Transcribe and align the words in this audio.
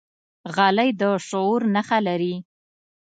غلی، 0.55 0.89
د 0.99 1.01
شعور 1.27 1.61
نښه 1.73 1.99
لري. 2.07 2.35